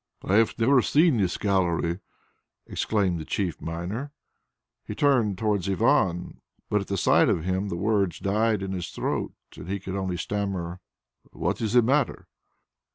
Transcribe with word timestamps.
"I 0.23 0.33
have 0.37 0.57
never 0.57 0.81
seen 0.81 1.17
this 1.17 1.37
gallery!" 1.37 1.99
exclaimed 2.65 3.19
the 3.19 3.23
chief 3.23 3.61
miner. 3.61 4.11
He 4.83 4.95
turned 4.95 5.37
towards 5.37 5.69
Ivan, 5.69 6.41
but 6.71 6.81
at 6.81 6.87
the 6.87 6.97
sight 6.97 7.29
of 7.29 7.43
him 7.43 7.67
the 7.69 7.75
words 7.77 8.17
died 8.17 8.63
in 8.63 8.71
his 8.71 8.89
throat, 8.89 9.35
and 9.55 9.69
he 9.69 9.79
could 9.79 9.95
only 9.95 10.17
stammer, 10.17 10.79
"What 11.29 11.61
is 11.61 11.73
the 11.73 11.83
matter?" 11.83 12.27